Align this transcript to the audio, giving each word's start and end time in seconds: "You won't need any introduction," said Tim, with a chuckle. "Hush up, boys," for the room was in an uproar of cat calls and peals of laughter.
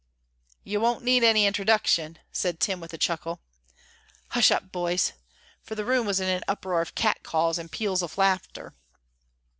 "You 0.63 0.81
won't 0.81 1.03
need 1.03 1.23
any 1.23 1.45
introduction," 1.45 2.17
said 2.31 2.59
Tim, 2.59 2.79
with 2.79 2.91
a 2.91 2.97
chuckle. 2.97 3.39
"Hush 4.29 4.49
up, 4.49 4.71
boys," 4.71 5.13
for 5.61 5.75
the 5.75 5.85
room 5.85 6.07
was 6.07 6.19
in 6.19 6.27
an 6.27 6.41
uproar 6.47 6.81
of 6.81 6.95
cat 6.95 7.21
calls 7.21 7.59
and 7.59 7.71
peals 7.71 8.01
of 8.01 8.17
laughter. 8.17 8.73